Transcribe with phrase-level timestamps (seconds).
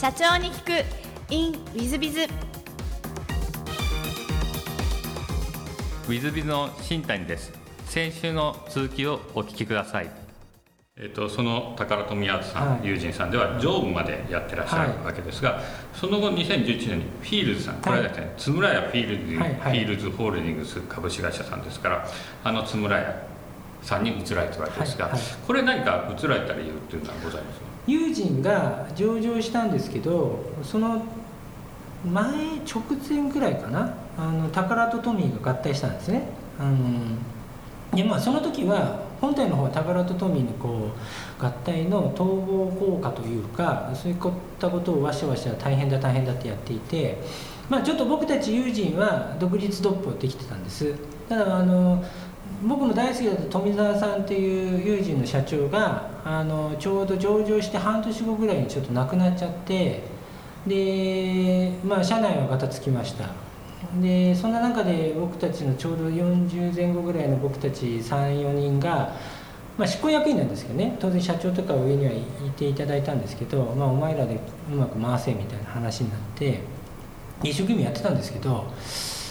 [0.00, 0.84] 社長に聞く。
[1.28, 7.52] In ウィズビズの新谷です。
[7.86, 10.10] 先週の続きをお聞きください。
[10.96, 22.06] えっと、その宝富アーツさん、はい、ユージンさんでは常務までやってらっしゃるわけですが、はい、その後2011年にフィールズさん、これはですね円谷フィールズ、はい、フィールズホールディングス株式会社さんですから
[22.44, 23.26] あの円谷
[23.82, 25.10] さんに移られたわけですが、
[25.44, 27.58] これ何か移られた理由っていうのはございます？
[27.58, 31.02] か友人が上場したんですけどその
[32.04, 36.28] 前直前ぐらいかなあの宝とトミーが合体したんですね、
[36.60, 37.18] うん、
[37.96, 40.90] でまあその時は本体の方は宝とトミーのこ
[41.40, 44.18] う合体の統合効果というかそういっ
[44.60, 47.18] たことをわしゃわしゃ大変だ大変だってやっていて
[47.70, 50.94] まあちょっと僕たち友人は独立独歩できてたんです。
[51.28, 52.02] ただあの
[52.62, 60.02] 僕も大好きだった富澤さんっていう友人の社長があのちょうど上場して半年後ぐらいにちょっと亡くなっちゃって
[60.66, 63.26] でまあ社内はガタつきました。
[64.00, 69.14] でそんな中で僕たちのちょうど40前後ぐらいの僕たち34人が、
[69.78, 70.96] まあ、執行役員なんですけどね。
[70.98, 72.20] 当然社長とか上にはい
[72.56, 76.60] ていただいたんですけど、まあ、お前らでうまく回せみたいな話になって
[77.42, 78.66] 一生懸命やってたんですけど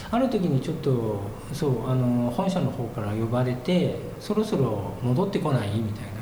[0.10, 1.20] ある時にちょっと
[1.54, 5.70] そうあの本社の方から呼ばれてそろそろ戻ってこない？
[5.80, 6.18] みたいな。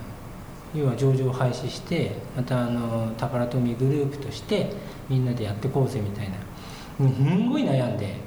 [0.73, 4.73] 要は上場廃止してまたあの宝富グループとして
[5.08, 6.36] みんなでやってこうぜみたいな。
[6.97, 8.25] すんごい悩んで。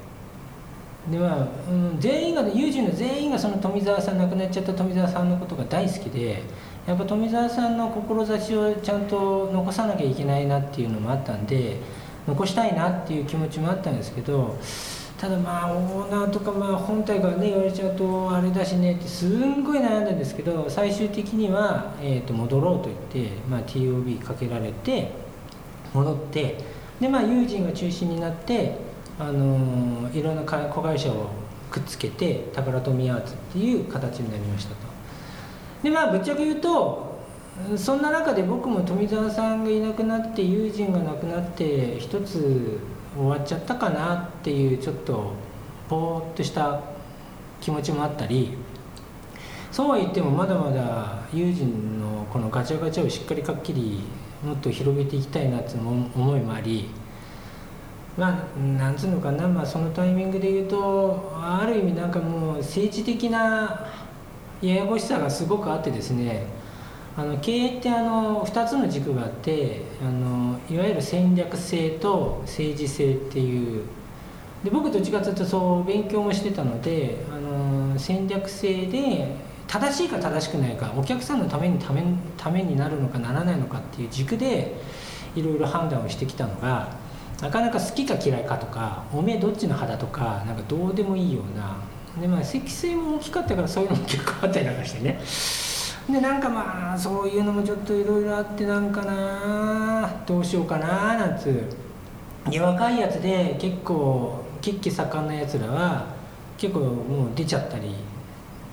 [1.11, 6.43] でまあ、うん、全員が友人の全員がその富澤さん亡くなっちゃった富澤さんのことが大好きで
[6.87, 11.81] やっぱ富澤さんの志をちゃんと残さなきゃいけないなっていうのもあったんで
[12.27, 14.59] 残したいなっていう気持ちもあったんですけど
[15.19, 25.11] ただまあオーナーとかまあ本体がね言われちゃうとあれだしねってすんごい悩んだんですけど最終的には、えー、と戻ろうと言って、まあ、TOB かけられて
[25.93, 26.59] 戻って
[27.01, 28.77] でまあ友人が中心になって、
[29.21, 31.31] あの、いろんな子会社を
[31.71, 34.77] くっつけて宝富アーツっていう形になりましたと。
[35.83, 37.19] でまあぶっちゃけ言うと
[37.77, 42.78] そんな中で僕も富澤さんがいなくなって友人が亡くなって一つ
[43.19, 45.33] 終わっちゃったかなっていうちょっと
[45.89, 46.81] ぼーっとした
[47.61, 48.56] 気持ちもあったり
[49.73, 54.01] そうは言ってもまだまだ友人のこのガチャガチャをしっかりかっきり
[54.45, 56.89] もっと広げていきたいなっていう思いもあり
[58.17, 63.84] まあなんつうのかな、まあ、そのタイミングで言うとある意味なんかもう政治的な
[64.62, 66.47] ややこしさがすごくあってですね
[67.19, 73.83] あの経営ってあの2つの軸があってあのいわゆる戦略性と政治性っていう。
[74.62, 79.37] で僕どっちかというとそう勉強もしてたのであの戦略性で
[79.69, 82.03] 正しいか正しくないかお客さんのためにため
[82.37, 84.75] ためになるのかならないのかっていう軸で
[85.37, 86.97] いろいろ判断をしてきたのが
[87.41, 91.77] なかなか好きか嫌いかとかおめえどっちの派だとかなんかどうでもいいような。
[92.21, 95.21] でまあ積水も大きかったからそういうのも結構あったりなんかしてね。
[96.11, 102.51] でなんかまあそういうのもちょっといろいろあってなんかなどうしようかななんつう。
[102.51, 106.07] で若いやつで結構血気盛んなやつらは
[106.57, 107.95] 結構もう出ちゃったり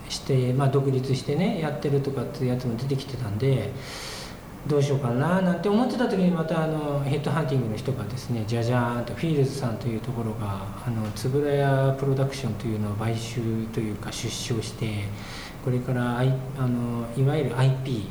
[0.08, 3.72] して、まあ、独立してねやってるとかっていうやつも出てきてたんで
[4.68, 13.42] どうしようかななんて思ってた時にまたあのヘッドハンティングの人がですねじゃじゃーんとフィールズさんというところがあの円谷プロダクションというのを買収
[13.74, 15.04] というか出資をして
[15.66, 18.06] これから、I、あのいわゆる IP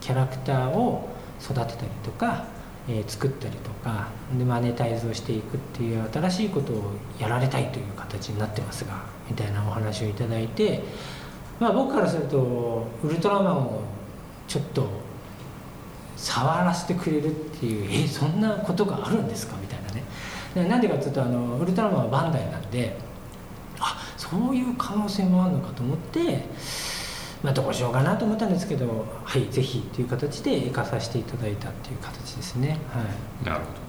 [0.00, 1.08] キャラクターを
[1.40, 2.44] 育てたりとか、
[2.88, 10.82] えー、作ったりとかでマネタイズをしていくっていう新しいことをやられたいという形になってますがみたいなお話をいただいて、
[11.60, 13.82] まあ、僕からするとウルトラマンを
[14.48, 14.88] ちょっと
[16.16, 19.56] 触らせてくれるっていうえそんなことがあるんですか？
[19.60, 19.92] みたいな
[20.64, 20.68] ね。
[20.68, 22.96] なんでかっていうとあのウルトラマンはバンダイなんで
[23.78, 26.44] あそういう可能性もあるのかと思って
[27.42, 33.00] まあ、どうしようかなと思ったんですけどはいぜひという形で行かさせていただいたっていう形ですね、は
[33.42, 33.88] い、なるほど。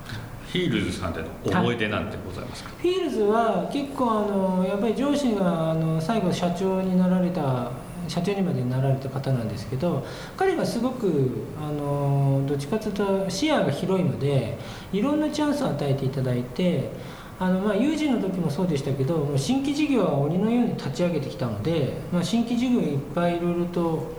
[0.49, 7.71] フィールズさんでの思い出なんてございますか、フィールズは結構あのやっぱり上司があの最後社長になられた
[8.07, 10.03] 社長にまでなられた方なんですけど
[10.35, 14.57] 彼がすごくあのどっちかというと視野が広いので
[14.91, 16.89] いろんなチャンスを与えていただいて
[17.39, 24.11] あのまあ有事の時もそうでしたけど新規事業は鬼のように立ち上げてきたので、まあ、新規事業いっぱいいろいろと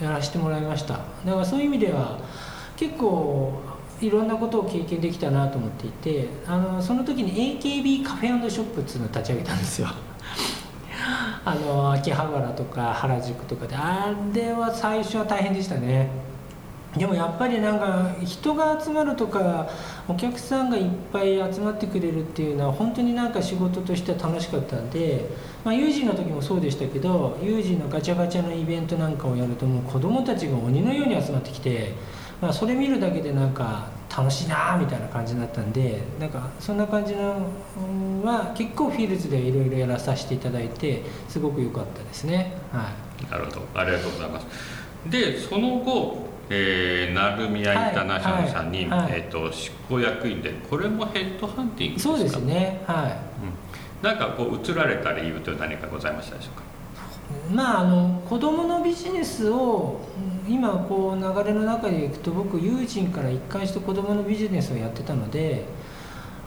[0.00, 0.94] やらせてもらいました。
[1.24, 2.18] だからそういう意味では
[2.76, 3.60] 結構
[4.00, 9.88] いろんなことを経験できたなと思っていてあのその時に AKB カフェショップっていうのを立ち上げたんですよ。
[11.44, 13.74] あの秋葉原とか原宿とかで。
[13.74, 16.08] あれは最初は大変でしたね。
[16.96, 19.68] でもやっぱりなんか人が集まるとか
[20.08, 25.28] お客さんがいっぱい集まってくれるっていうのは本当になんか仕事としては楽しかったんで、
[25.64, 31.92] まあ、有事の時もそうでしたけど有事のガチャガチャのイベントなんかをやるともう子供たちが鬼のように集まってきて、
[32.40, 37.50] まあ、それ見るだけでなんか楽しいなみたいな感じになったんでなんかそんな感じの
[38.24, 42.56] は結構フィールズでいろいろやらさせていただいてすごく良かったですね。
[42.72, 42.90] は
[43.28, 43.62] い、なるほど。
[43.74, 44.46] ありがとうございます。
[45.06, 52.82] でその後えー、鳴宮インターナショナルさんに、はいはい、えーと、執行役員でこれもヘッドハンティングそうですね。
[52.86, 53.12] はい、
[54.02, 56.68] うん、なんかこう移られた理由という何かございましたでしょうか？
[57.52, 60.00] まああの子どものビジネスを
[60.48, 65.64] 今こう流れの中でいくと僕友人から一貫して子どものビジネスをやってたので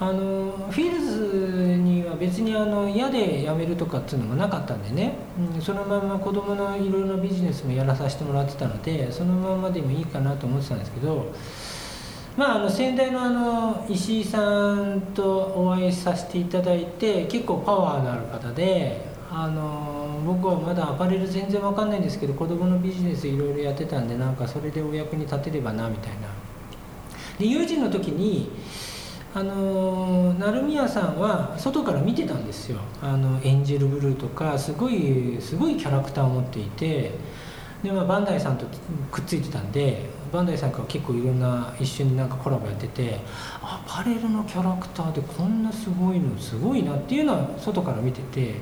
[0.01, 5.13] あのフィールズには別にあの嫌で辞めるとかっていうのもなかったんでね、
[5.55, 11.31] うん、そのまま子供のいろいろなビジネスもやらさせてもらってたのでそのままでもいいかなと思ってたんですけど
[12.35, 26.27] まああの先代のあの石井さんとお会いさせていただいて結構パワーのある方であの僕はまだアパレル全然わかんないんですけど子供のビジネスいろいろやってたんでなんかそれでお役に立てればなみたいな。
[27.37, 28.49] で友人の時に
[29.33, 32.79] あの成宮さんは外から見てたんですよ。
[33.01, 37.11] あのエンジェルブルーとかすごいすごいキャラクターを持っていて。
[37.81, 38.65] で、まあ、バンダイさんと
[39.11, 43.19] くっついてたんでバンダイさんから結構いろんな一緒になんかコラボやってて
[43.63, 48.55] アパレルのキャラクターでこんなすごいのすごいなっていうのは外から見てて。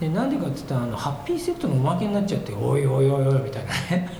[0.00, 4.19] でなんでかって言ったらあのハッピーセットのおまけになっちゃっておいおいおいおいみたいなね。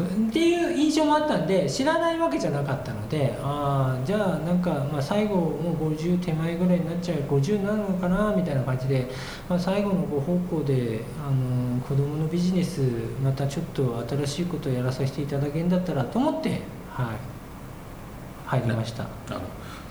[0.00, 9.10] っていう印象もあったんで知らないわけじゃなかったのでああじゃあなんか、まあ、最後もう50手前ぐらいになっちゃう50になるのかなみたいな感じで、
[9.48, 12.80] まあ、最後のご方向であの子どものビジネス
[13.22, 17.16] またちょっと新しいことをやらさせていただけるんだったらと思って、はい、
[18.46, 19.06] 入りました。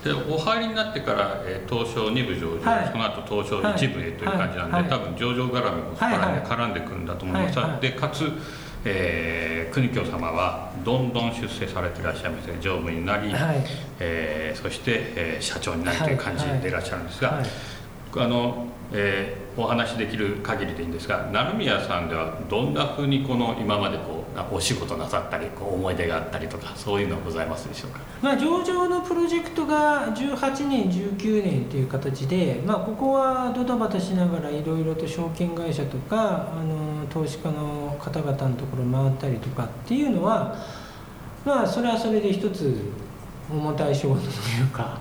[0.03, 4.81] でお入りになってから、えー、東証2部上場、はい、その後東証1部へという感じなんで、はい。
[4.81, 8.31] はい、多分上場絡みもそこら辺で絡んでくるんだと思います、でかつ
[8.85, 12.57] えー、国教様はどんどん出世されていらっしゃいますね。
[12.61, 13.63] 常務になり、はい、
[13.99, 16.71] えー、そして、えー、社長になりという感じでい。
[16.71, 17.37] らっしゃるんですが、はい。
[17.39, 17.49] はい、
[18.17, 40.55] あのえー、お話しできる限りでいいんですが成宮さんではどんなふうにこの今までこうお仕事なさったりこう思い出があったりとかそういうのはございますでしょうか、まあ、上場のプロジェクトが18年19年という形で、まあ、ここはドタバタしながらいろいろと証券会社とかあの投資家の方々のところ回ったりとかっていうのは
[41.45, 42.75] まあそれはそれで一つ
[43.49, 44.31] 重たい仕事とい
[44.63, 44.99] うか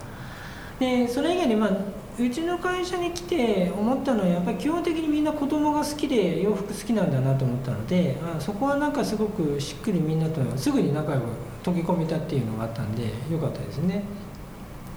[0.79, 1.71] でそれ以外にまあ
[2.19, 11.25] うちの会社に来て思ったのはやっぱり基本的にみんな子供が好きで洋服好きなんだなと思ったのであそこはなんかすごくしっくりみんなとすぐに仲良く
[11.63, 14.03] 溶け込めたっていうのがあったんでよかったですね。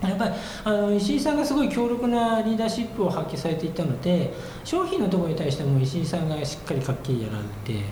[0.07, 0.31] やっぱり
[0.63, 4.33] あの石井さんがすごい強力なリーダーシップを発揮されていたので
[4.63, 7.83] 商品のところに対しても石井さんがしっかりかっきりやられて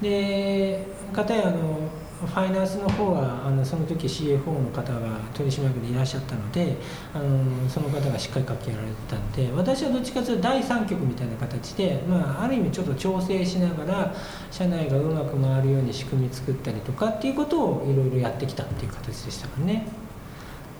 [0.00, 1.78] でかたやあの
[2.16, 6.76] ファイナンスの方はあのその時 CFO の方が取締役でいらっしゃったので
[7.12, 14.14] あのその方がしっかり書きやられてたんで私はどっちかというと第三局みたいな形で、まあ、ある意味ちょっと調整しながら
[14.50, 20.05] 社内がうまく回るように仕組み作ったりとかっていうことをいろいろやってきたっていう形でしたからね。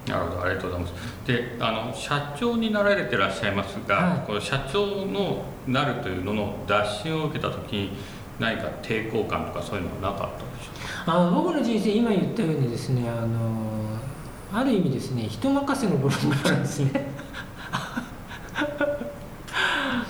[0.06, 1.26] なるほどありがとうございます。
[1.26, 7.90] であの社長になられてらっしゃいますが、はい、この社長のなるというのの打診を受けた時に
[8.38, 10.70] 何か抵抗感とかそういうのはなかったでしょ
[11.02, 11.12] うか？
[11.12, 13.98] あの僕の人生今言ったようにですねあの
[14.52, 17.06] ある意味ですね人任せの部分があるんですね。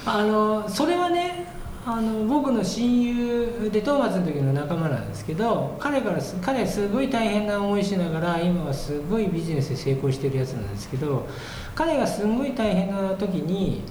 [0.09, 1.56] あのそれはね
[1.89, 11.29] あの僕の親友でトーマスの時の仲間なんですけど彼から彼すごい大変な思いしながら今はすごいビジネスで成功してるやつなんですけど
[11.77, 13.83] 彼がすごい大変な時に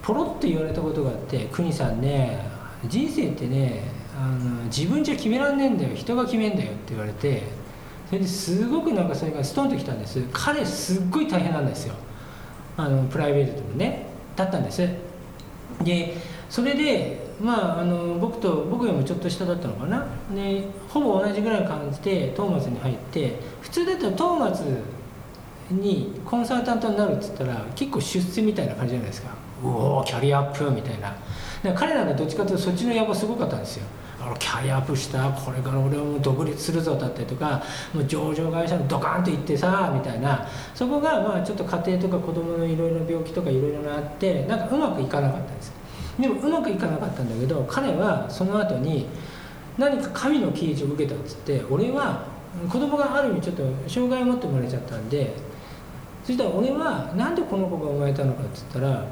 [0.00, 2.46] ポロッと言われたことがあって「邦さんね
[2.88, 3.82] 人生ってね
[4.18, 7.42] あの自分じゃ決めらんねえんだよ人が決めんだよって言われて
[8.08, 10.22] それですごくなんかそれがストンときたんです。
[10.32, 11.94] 彼すっごい大変なんですよ。
[12.76, 14.86] あのプライベートでもねだったんです。
[15.82, 16.14] で
[16.52, 20.06] それでまああの僕と僕よりもちょっと下だったのかな。
[20.34, 24.62] でほぼ同じぐらい感じでトーマスに入って普通だったらトーマス
[25.70, 29.30] にコンサルタントになるっつったら結構出世みたいな感じじゃないですか。
[29.64, 31.14] うおキャリアアップみたいな。
[31.74, 33.86] 彼なんかどっちかというとそっちの野望すごかったんですよ。
[34.38, 37.62] キャリアアップしたこれから俺はもう独立するぞだったりとか
[37.94, 40.46] もう上場会社にドカンと行ってさみたいな。
[40.74, 45.72] そこがまあちょっと家庭とか子供のいろいろ病気とかいろいろあってなんかうまくいかなかったんです
[46.22, 49.08] でもうまくいかなかったんだけど彼はその後に
[49.76, 52.24] 何か神の啓示を受けたっつって俺は
[52.68, 55.34] 子供がある意味ちょっと障害を持って生まれちゃったんで
[56.24, 59.04] そしたら俺はなんでこの子が生まれたのかっつったら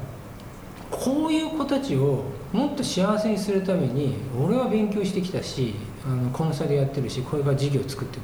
[0.89, 5.75] こういう子たちをもっと幸せにするために俺は勉強してきたし
[6.05, 8.21] あのコンサルやってるしこれから事業を作ってる。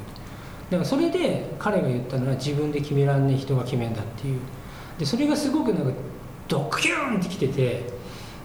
[0.70, 4.39] だからそれで彼が言ったのは自分で決めらんねえ人が決めんだっていう。
[5.00, 5.91] でそれがすごくなんか
[6.48, 7.97] ドキュンってきてて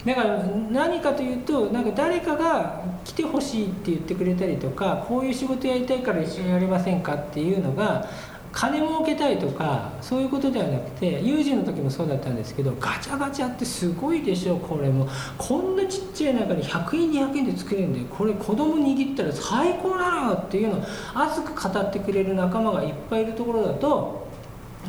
[0.05, 0.37] だから
[0.69, 8.07] 何かというとなんか誰かが来てほしいって言ってくれたりとかこういう仕事やりたいから一緒にやりませんかっていうのが
[8.51, 15.07] 金儲けたいとかそういうことではなくて有事の時もそうだったんですけどガチャガチャってすごいでしょこれも。
[15.37, 20.83] こんなちっちゃい中に100円200円で作れるんでこれ子供握ったら最高なのよっていうのを
[21.15, 24.27] 熱く語ってくれる仲間がいっぱいいるところだと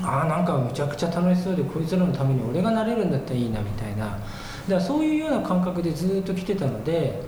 [0.03, 4.19] ああなんかむちゃくちゃ楽しそうでこいつらのために俺がなれるんだったらいいなみたいな。
[4.69, 7.23] だからそういうような感覚でずっと来てたので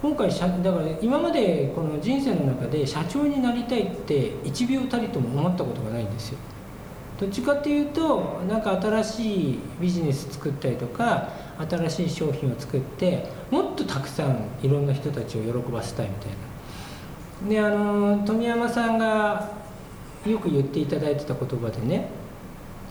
[0.00, 6.38] 今回だから今までこの人生の中で社長になりたいって1秒たりとも思ったことがないんですよ。
[7.20, 11.28] どっちかっていうとなんか新しいビジネス作ったりとか
[11.68, 16.50] 新しい商品を作ってもっとたくさんいろんな人たちを喜ばせたいみたいな。
[17.48, 19.52] であの富山さんが
[20.26, 22.08] よく言っていただいてた言葉でね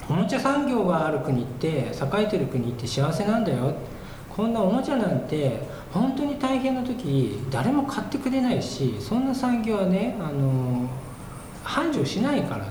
[0.10, 3.75] おもちゃ産業がある国って栄えてる国って幸せなんだよ。
[4.36, 5.60] こんなおもちゃなんて
[5.92, 10.89] 本当に大変な時誰も買ってくれないしそんな産業はねあの
[11.63, 12.66] 繁盛しないから。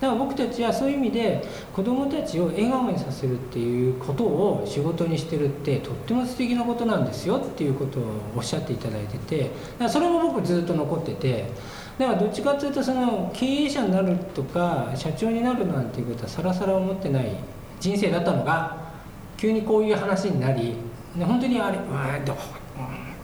[0.00, 8.02] だから僕たちはそういう意味で子どもたちを笑顔にさせるっていうことを仕事にしてるってとっても素敵なことなんですよっていうことを
[8.34, 11.50] おっしゃっていただいててだからそれも僕ずっと残ってて
[12.00, 17.36] だからどっちかっていうとその経営者になるとか社長になるなんていうことはさらさら思ってない
[17.78, 18.90] 人生だったのが
[19.36, 20.76] 急にこういう話になり
[21.18, 22.18] 本当にあれうわ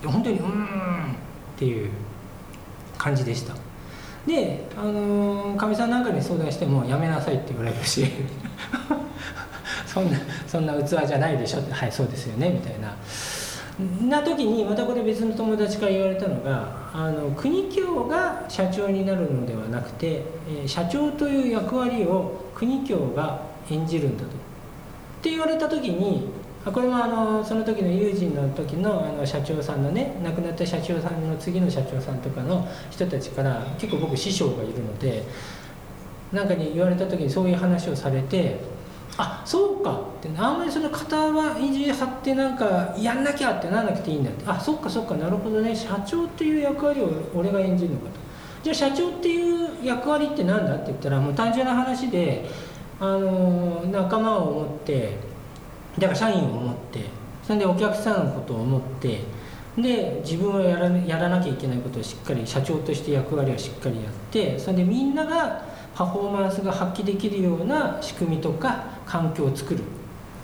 [0.03, 0.65] で本当にうん
[1.15, 1.19] っ
[1.57, 1.91] ていう
[2.99, 3.55] 感じでした。
[4.27, 8.05] であのか、みさんなんかに相談してもやめなさいって言われるし
[9.87, 12.95] そんなそんな器じゃないでしょってはいそうですよねみたいな。
[13.79, 24.29] な時にまたこれ別の友達から言われたのがあの国協が社長になるのではなくて、え、社長という役割を国協が演じるんだと。
[24.31, 24.31] っ
[25.23, 26.29] て言われた時に
[26.65, 35.25] これもあのその時の友人の時のあの社長さんのね亡くなった社長さんの次の社長さんとかの人たちから結構僕師匠がいるので
[36.33, 38.59] 何かに言われた時にそういう話をされて
[39.19, 39.93] あそうか。
[39.93, 44.45] ってあんまりその肩は意地張ってなんかやんなきゃってならなくていいんだって。
[44.47, 45.15] あそっかそっか。
[45.15, 45.75] なるほどね。
[45.75, 48.27] 社長っていう役割を俺が演じるのかと。
[48.63, 52.49] じゃあ社長っていう役割って何だって言ったらもう単純な話で
[52.99, 55.17] あの仲間を思って
[55.99, 57.05] だから社員を思って
[57.43, 59.21] それでお客さんのことを思って
[59.77, 65.66] で自分はやらやらなきゃいけないことをしっかり社長として役割をしっかりやってそれでみんなが
[65.97, 69.83] パフォーマンスが発揮できるような仕組みとか環境を作る。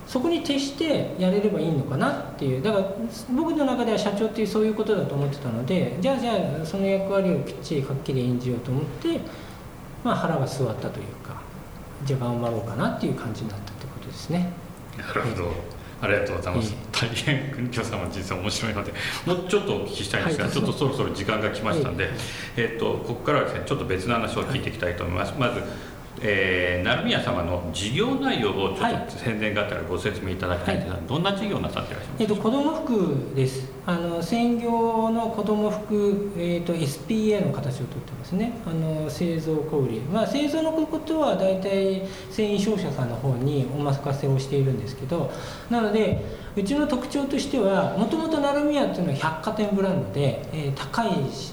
[0.07, 2.63] そこに徹してやれればいいのかなっていう。
[2.63, 2.85] だから
[3.35, 6.33] 僕の中では社長っていうそういうことだと思ってたのでじゃあじゃ
[6.63, 9.21] あその役割をきっちりはっきり演じようと思って、
[10.03, 11.41] まあ、腹が据わったというか
[12.05, 14.53] じゃあ頑張ろうかなっていう感じになったってことですね。
[14.99, 15.82] なるほど。
[16.03, 16.75] ありがとうございます。
[16.91, 18.93] 大変国京さんの人生面白いので、
[19.25, 22.13] もうちょっとお聞きしたいんですが、はい、ちょっとそろそろ時間が来ましたんで、はい、
[22.57, 25.31] えっ、とここからはですね、ちょっと別の話を聞いていきたいと思います。
[25.31, 25.63] はい、まず
[26.21, 33.73] えー、成宮様の事業内容をちょっと宣伝があったらご説明いただきたいんですが、はい、どんな事業なさっていらっしゃいますか、えーと、子ども服です。
[33.85, 38.53] あの専業の子ども服、えーと、SPA の形をとってますね。
[38.65, 45.31] あの製造小売まあ製造のことは大体繊維商社さんの方にお任せをしているんですけど
[45.71, 51.09] なのでうちの特徴としてはもともと成宮っていうのは百貨店ブランドで、えー、高い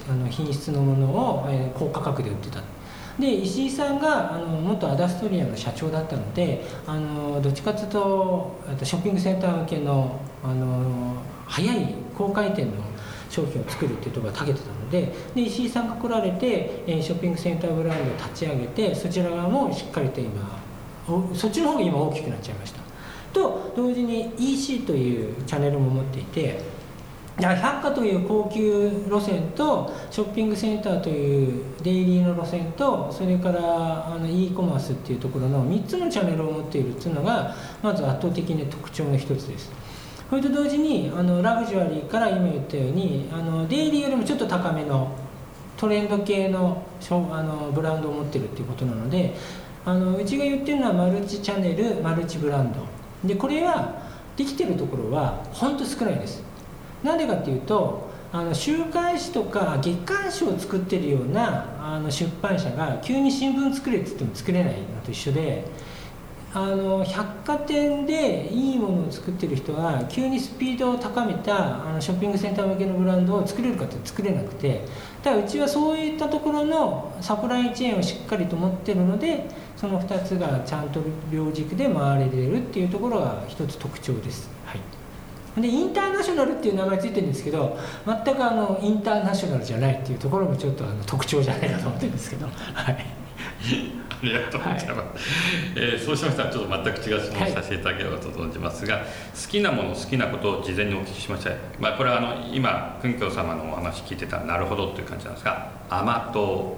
[0.10, 2.62] あの品質のものを、えー、高価格で売ってた。
[3.20, 7.88] で石井さんがあの元アダストリアの社長だったのであのどっちかという
[8.78, 12.72] とショッピングセンター向けのあの早い高回転の
[13.30, 20.60] 商品を作るっていうところが長けてたのでで石井さんが来られてショッピングセンターブランドを立ち上げてそちら側もしっかりと今
[21.36, 22.80] そっちの方が今大きくなっちゃいました。
[23.34, 26.60] と同時に EC というチャンネルも持っていて
[27.48, 33.60] 百貨という高級路線とショッピングセンターというデイリーの路線とそれから
[34.08, 39.72] あの e コマースっていうところの3つのチャンネルを持っているっていうのがまず圧倒的に特徴の一つです。
[40.30, 45.12] それと同時にあのラグジュアリーから今言ったようにあのデイリーよりもちょっと高めの
[45.76, 49.34] トレンド系のあのブランドを持ってるっていうことなので
[49.86, 52.80] あのうちが言ってるのはマルチチャンネルマルチブランド。
[53.28, 54.04] でこれは
[54.38, 56.49] できてるところは本当少ないです。
[57.04, 65.66] なんでかっていうとあの週刊誌とか月刊誌を作ってるようなあの出版社が急に新聞作れって言っても作れないのと一緒で
[66.52, 74.82] あの百貨店でいいものを作ってる人は急にスピードを高めたあのショッピングセンター向けのブランドを作れるかって作れなくて
[75.24, 81.02] だからうちはそういったところのサプライチェーンをしっかりと持ってるのでその2つがちゃんと
[81.32, 84.59] 両軸で回れてるっていうところが一つ特徴です。
[85.60, 92.48] はいでインターナショナルっていう名前ついてるんですけど全くあのインターナショナルじゃないっていうところもちょっとあの特徴じゃないかと思ってるんですけど。
[92.48, 93.20] はい。
[94.22, 94.98] ありがとうございます、はい、
[95.78, 106.78] えー、そうしましたらちょっと全く違う質問をさせていただければと存じますが、はい、好きなもの好きなことを事前にお聞きしました、まあ、これはあの今訓教様のお話聞いてたらなるほどという感じなんですが甘党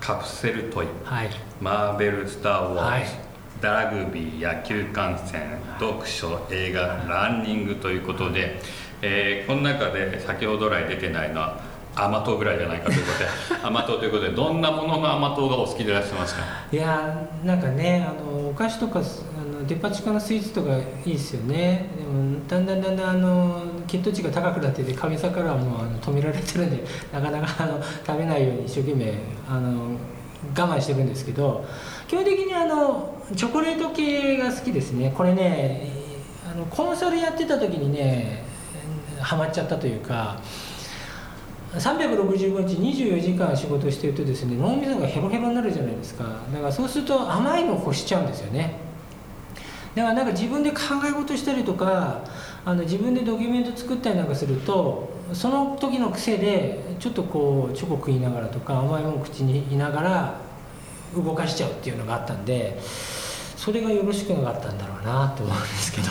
[0.00, 3.29] カプセルトイ、はい、マーベル・スター・ウォーズ、
[3.60, 8.60] ラグビー野球観戦読書映画ランニングということで、
[9.02, 11.60] えー、この中で先ほど来出てないのは
[11.94, 16.42] 甘党ぐらいじゃないかということで 甘党ということでどんなものの甘党がお好きでいらっしゃいますか？
[16.72, 21.86] いやなんかねあのお菓子とかあのデパ地下のスイーツとかいいですよね。
[21.98, 29.12] でもだんだんだんだんあの血糖値が高くなっててかみさからはもうあの止められてるんで なかなかあの食べないように一生懸命
[29.48, 29.96] あの
[30.56, 31.64] 我慢してるんですけど
[32.08, 35.12] 基本的にあのチョコレート系が好きですね。
[35.16, 35.88] これね
[36.50, 38.44] あのコンサルやってた時にね
[39.20, 40.40] ハマっちゃったというか
[41.74, 46.24] 365日24時間仕事してるとですね脳みそがヘロヘロになるじゃないですか。
[46.52, 48.74] だからそうすると甘いのを欲しちゃうんですよね。
[49.94, 52.24] だからなんか自分で考え事したりとか
[52.64, 60.40] あの自分でドキュメント作ったりなんかするとその時の癖でちょっとこうチョコ食いながらとか甘いもの口にいながら
[61.14, 62.80] 動かしちゃうっていうのがあったんで
[63.60, 66.08] それがよろしくなかったんだろうなと思うんですけど。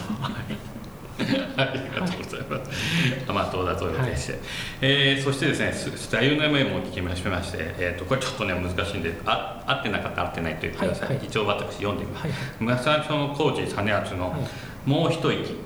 [1.58, 2.72] ありがとうございます。
[3.27, 4.41] 甘党だと予定して、はい、
[4.82, 7.27] えー、そしてですね、座右の銘も聞きまして、
[7.79, 11.07] えーと、これちょっとね難しいんで、あ合ってなかった合ってないと言ってください。
[11.07, 12.27] はいはい、一応私読んでみます。
[12.59, 14.35] 村沢町の工事実篤の、
[14.85, 15.57] もう一息、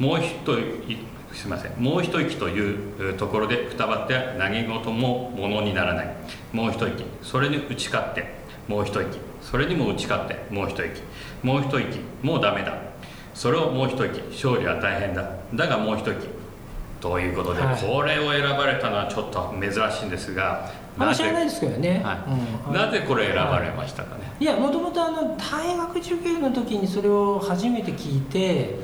[0.00, 0.98] もう一息
[1.32, 1.72] すみません。
[1.78, 6.08] もう一息というところでくたばって何事もものにならない。
[6.52, 7.04] もう一息。
[7.22, 8.34] それに打ち勝って
[8.66, 11.02] もう一息それにも打ち勝ってもう一息。
[11.42, 12.00] もう一息。
[12.22, 12.74] もうダメだ。
[13.34, 14.20] それをもう一息。
[14.30, 15.30] 勝利は大変だ。
[15.54, 16.40] だがもう一息。
[17.00, 22.14] ということで、はい、これを選ばれたのはちょっと珍しいんですがあ知らないですけどね、は
[22.66, 22.68] い。
[22.68, 24.44] うん、なぜこれ選ばれましたかね、い。
[24.44, 25.00] やもともと
[25.36, 28.78] 大学受験の時にそれを初めて聞いて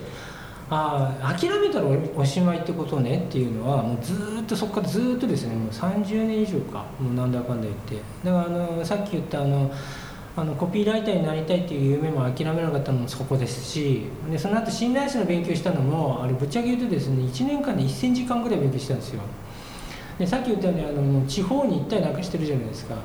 [0.70, 5.54] ああ諦めたらおしまいってことねっていうのはもうずっとそこからずっとですね。
[5.54, 6.86] もう30年以上か。
[6.98, 7.96] もうなんだかんだ言って。
[8.24, 9.70] だからあのさっき言ったあの
[10.38, 19.22] あのコピーライターになりたいっていう夢も諦めなかったのもそこですしでその後信頼者の勉強したのもあれぶっちゃけ言うとですね1年間で1000時間ぐらい勉強したんですよ。
[20.18, 22.96] でさっき言ったようにあの地方に行ったりなんかしてるじゃないですか。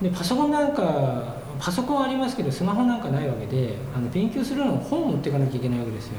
[0.00, 6.14] でパソコンなんかパソコンありますけどスマホなんかないわけであの勉強するのも本を持っていかなきゃいけないわけですよ。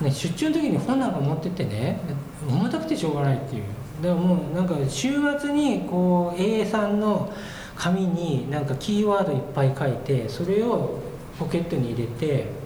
[0.00, 2.00] ね、出張の時に本なんか持ってってね
[2.48, 3.64] 重たくてしょうがないっていう。
[4.02, 7.30] だからもうなんか週末にこう A3 の
[7.76, 10.98] 紙になんかキーワードいっぱい書いてそれを
[11.38, 12.62] ポケットに入れて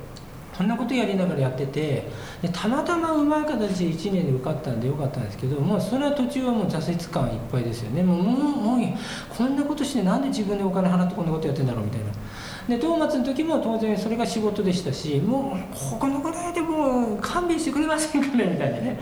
[0.56, 2.08] こんなことやりながらやってて
[2.40, 8.02] でたまたまうまい形で1年で受かったんでよかったんですけどもうそれは途中はもう挫折感いっぱいですよね。
[8.02, 8.88] もうもうもう
[9.28, 12.06] こんなことしてなんで自分でお金払ってこんなことやってんだろうみたいな。
[12.68, 18.44] でトーマツの時も当然それが仕事でしたしもうここのぐらいでもう勘弁してくれませんかね？
[18.44, 18.98] みたいなね。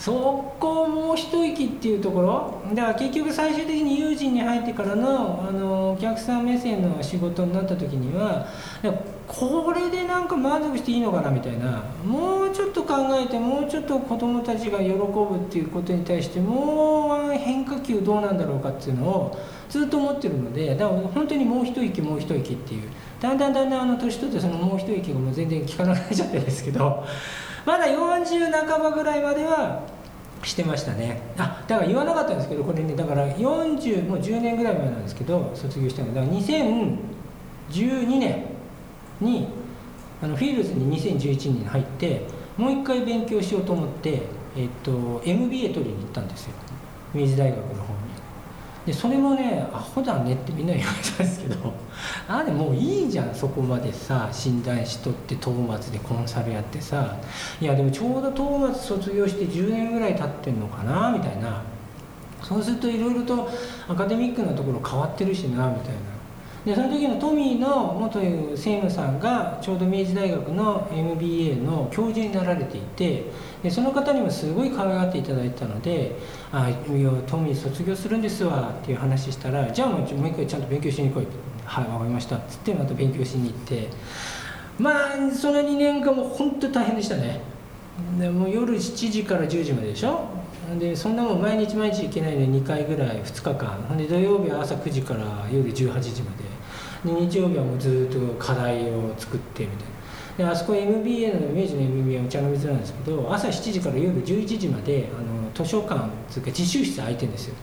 [0.00, 2.74] そこもう一息っていうところ？
[2.74, 8.46] だから結局最終的に友人に入ってからのあのお客さん目線の仕事になった時には
[9.26, 11.84] これでなんか満足していいのかなみたいな。
[12.02, 22.88] もうちょっと考えてもうちょっと子どもたちが喜ぶっていうことに対してもう変化球どうなんだろうかっていうのをずっと思ってるのでだから本当にもう一息もう一息っていう。
[23.20, 27.04] だんだんだんだんあの年取ってそのもう一息がもう全然効かなくなっちゃってですけど
[27.66, 29.82] まだ40半ばぐらいまでは
[30.42, 31.20] してましたね。
[31.36, 36.14] あだから言わなかったんですけどこれねだから40もう10年ぐらい前なんですけど卒業したの。
[36.14, 38.44] だから2012年
[39.20, 39.48] に
[40.22, 44.22] あのフィールズに2011年に入ってもう一回勉強しようと思って、
[44.56, 46.52] えっと、MBA 取りに行ったんですよ。
[47.14, 48.09] 明治大学の方に。
[48.90, 51.72] でそれもねアホだねってみんな言われたんですけど
[52.26, 57.14] あれもういいじゃんそこまでさ診断しとってトーマツでコンサルやってさ
[57.60, 61.62] いやでもちょうどトーマツ卒業して10年ぐらい経ってんのかなみたいな。
[62.42, 63.48] そうするといろいろと
[63.86, 66.19] アカデミックなところ変わってるしなみたいな。
[66.64, 73.24] でその時のトミーの元専務さんがちょうど明治大学の MBA の教授になられていて
[73.62, 76.16] でその方にもすごい可愛がっていただいたので
[76.52, 81.26] 「あいやトミー卒業するんですわ」っていう話したら「じゃあもう一回ちゃんと勉強しに来い」
[81.64, 83.88] 「はい分かりました」っつってまた勉強しに行って
[84.78, 84.94] まあ
[85.32, 87.40] その2年間も本当大変でしたね。
[88.18, 90.39] でも夜7時から10時まででしょ。
[90.78, 93.68] でそんなもん毎日毎日行けないので2回ぐらい2日間。
[93.88, 96.50] ほんで土曜日は朝9時から夜18時まで。
[97.04, 100.00] で日曜日はもうずっと課題を作ってみたいな。
[100.36, 107.54] であそこ MBA の明治の MBA お茶の水なんですけど朝7時から夜11時まであの図書館つうか自習室空いてるんですよ。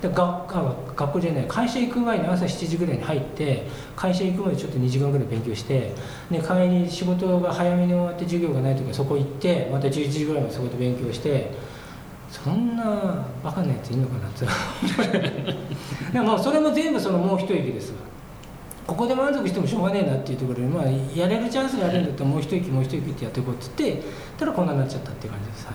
[0.00, 5.92] で学あ学校じゃない会社行く前に朝7時ぐらいに入って会社行くまでちょっと2時間ぐらい勉強して
[6.30, 11.52] で帰り仕事が早めに終わって授業がない時はそこ行ってまた11時ぐらいまでそこで勉強して
[12.30, 14.46] そんなバカなやついんのかなって。
[16.12, 17.98] でもそれも全部そのもう一息ですわ。
[18.86, 20.84] ここで満足してもしょうがねえなっていうところで、まあ、
[21.18, 24.02] やれるチャンスがあるんだったらもう一息もう一息ってやっていこうっつって
[24.38, 25.74] たらこんなになっちゃったっていう感じです、はい。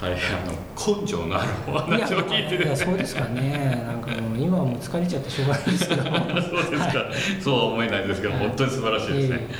[0.00, 2.56] 大変あの根性のあるお話を聞いて。
[2.56, 3.84] るいやそうですかね。
[3.86, 6.02] なんかもう今はもう疲れちゃってしょうがないですけど。
[6.08, 7.04] そうですか、
[7.42, 9.40] そうは思えないですけど、本当に素晴らしいですね。
[9.40, 9.54] えー、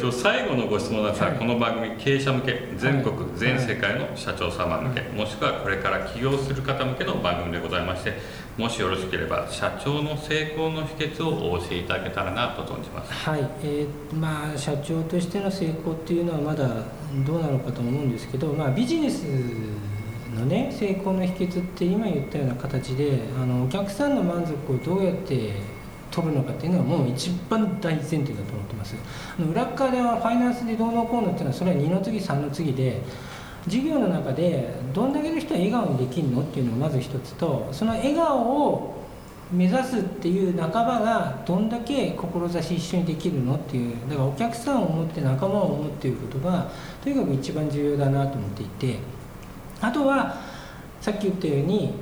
[0.00, 1.38] と最後のご質問なんですが、はい。
[1.38, 3.26] この番組経営者向け全国、はい。
[3.34, 8.14] 全世界の社長様向け、もしくはこれから起業する方向けの番組でございまして
[8.56, 13.12] もしよろしければ社長の成功の秘訣をお教えいただけたらなと存じます。
[13.12, 16.68] はい、えーまあ社長としての成功っていうのはまだ
[17.26, 19.24] どうなのかと思うんですけど、まあ、ビジネス
[20.34, 25.50] のね成功の秘訣って今言ったような形であのお客さんの満足をどうやって
[26.14, 28.94] 取るのかっていうのはもう一番大前提だと思ってます。
[29.50, 33.02] 裏側ではファイナンスでどうのこうのっていうのはそれは2の次3の次で
[33.66, 38.94] 事業の中でどんだけの人は笑顔にできるのっていうのがまず一つとその笑顔を
[39.50, 46.70] 目指すっていう仲間がどんだけ志一緒にできるのっていうだからお客さんを思って仲間を思うっていうことが
[47.02, 48.98] とにかく一番重要だなと思っていて
[49.80, 50.36] あとは
[51.00, 51.92] さっき言ったように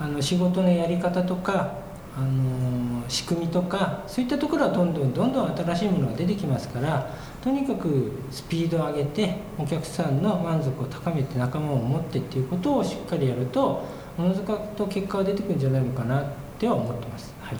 [0.00, 1.87] あの仕事のやり方とか
[2.18, 13.86] あの仕組みとかそういったところはどんどんどんどん新しいものが出てきますからとにかくスピードを上げてお客さんの満足を高めて仲間を持ってっていうことをしっかりやると
[14.18, 16.24] おのずかと結果が出てくるんじゃないのかなっ
[16.58, 17.32] ては思ってます。
[17.40, 17.58] はい。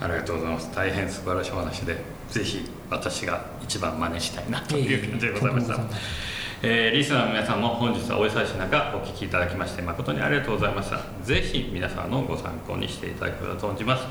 [0.00, 0.74] ありがとうございます。
[0.74, 10.98] 大変素晴らしいお話でぜひ私が一番真似したいなという感じでございました、とんでもございまえーリスナーの皆さんも本日はお忙しい中お聞きいただきまして誠にありがとうございました。
[11.22, 14.04] ぜひ皆さんのご参考にしていただければと存じます。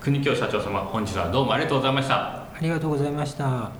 [0.00, 2.14] 国京社長様本日はどうもありがとうございました。
[2.16, 3.70] ありがとうございました。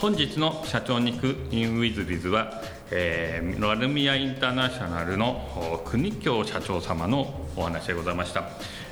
[0.00, 5.32] 本日の社長に行く in with biz は、えー、ノルミアインターナショナルの
[5.74, 8.44] お国京社長様のお話でございました、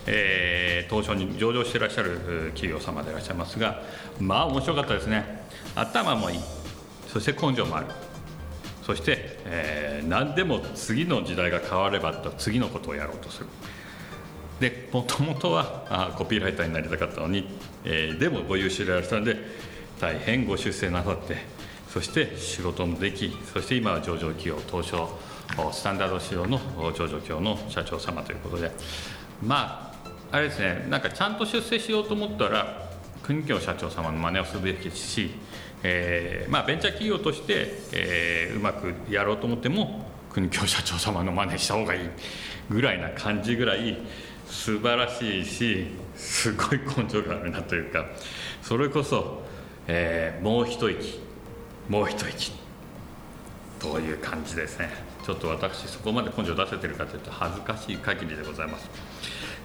[0.06, 3.82] えー東証に上場していらっしゃる企業様でいらっしゃいますが
[4.20, 5.44] まあ面白かったですね。
[5.74, 6.38] 頭もいい。
[7.08, 7.86] そして根性もある。
[8.82, 13.46] そして、えー何でも次の時代が変わればと次のことをやろうとする。
[14.60, 17.48] でもともとはあコピーライターになりたかったのに、
[17.84, 19.36] えーでもご優秀でいらっしゃるので
[20.00, 21.36] 大変ご出世なさって
[21.88, 25.08] そして仕事もできそして今は上場企業東証
[25.72, 28.70] スタンダード仕様の上場企業の社長様ということで
[29.42, 29.93] まあ
[30.34, 32.90] あれですねなんかちゃんと出世しようと思ったら
[33.22, 35.30] 国京社長様の真似をすべきですし、
[35.84, 42.08] えーまあ、ベンチャー企業として、えーうまくやろうと思っても国京社長様の真似した方がいい
[42.68, 43.96] ぐらいな感じぐらい
[44.48, 48.04] 素晴らしいしすごい根性があるなというか
[48.60, 49.40] それこそ、
[49.86, 51.20] えーもう一息
[51.88, 52.50] もう一息
[53.78, 55.14] という感じですね。
[55.24, 58.90] ちょっと私そこまで根性出せてるかというと恥ずかしい限りでございます、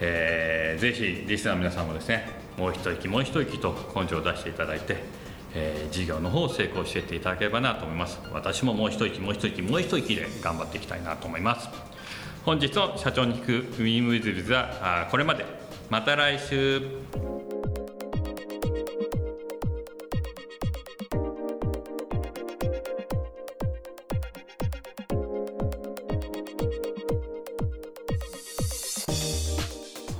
[0.01, 4.97] えーぜひリスナーの皆さんもですねもう一息もう一息と根性を出していただいて、
[5.53, 8.19] えー事業の方を成功していっていただければなと思います。
[8.31, 11.69] 私ももう一息もう一息もう一息で頑張っていきたいなと思います。
[12.45, 15.45] 本日の社長に聞くウィンウィズビズはこれまで。
[15.89, 17.58] また来週。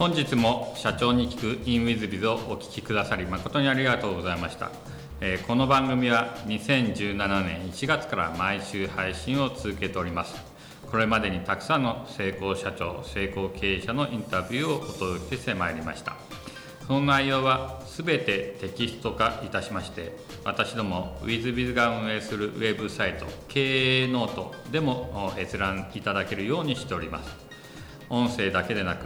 [0.10, 4.72] 本日も社長に聞く in WizBiz をお聞きくださり誠にありがとうございました、
[5.22, 10.36] えーこの番組は2017年1月から毎週配信を続けております。
[10.90, 16.16] これまでにたくさんの成功社長成功経営者のインタビューをお届けしてまいりました。
[16.88, 27.30] その内容は全てテキスト化いたしまして私ども WizBiz が運営するウェブサイト経営ノートでも閲覧いただけるようにしております。
[28.10, 29.06] 音声だけでなく